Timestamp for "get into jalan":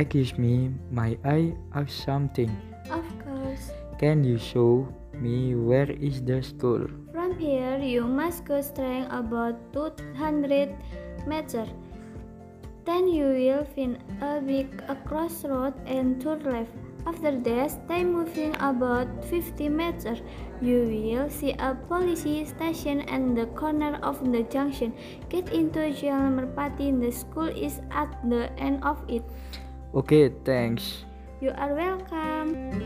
25.28-26.40